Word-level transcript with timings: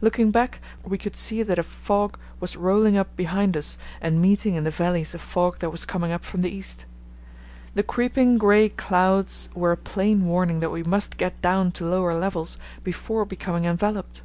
Looking 0.00 0.30
back, 0.30 0.60
we 0.84 0.96
could 0.96 1.16
see 1.16 1.42
that 1.42 1.58
a 1.58 1.64
fog 1.64 2.16
was 2.38 2.54
rolling 2.54 2.96
up 2.96 3.16
behind 3.16 3.56
us 3.56 3.78
and 4.00 4.22
meeting 4.22 4.54
in 4.54 4.62
the 4.62 4.70
valleys 4.70 5.12
a 5.12 5.18
fog 5.18 5.58
that 5.58 5.70
was 5.70 5.84
coming 5.84 6.12
up 6.12 6.24
from 6.24 6.40
the 6.40 6.54
east. 6.54 6.86
The 7.74 7.82
creeping 7.82 8.38
grey 8.38 8.68
clouds 8.68 9.48
were 9.56 9.72
a 9.72 9.76
plain 9.76 10.24
warning 10.26 10.60
that 10.60 10.70
we 10.70 10.84
must 10.84 11.16
get 11.16 11.42
down 11.42 11.72
to 11.72 11.84
lower 11.84 12.14
levels 12.14 12.58
before 12.84 13.24
becoming 13.24 13.64
enveloped. 13.64 14.22